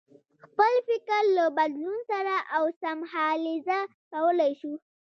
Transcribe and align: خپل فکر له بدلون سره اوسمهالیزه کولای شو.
خپل 0.43 0.73
فکر 0.87 1.21
له 1.37 1.45
بدلون 1.57 1.99
سره 2.11 2.35
اوسمهالیزه 2.59 3.79
کولای 4.11 4.51
شو. 4.59 4.73